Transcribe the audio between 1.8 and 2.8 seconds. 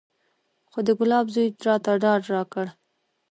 ډاډ راکړ.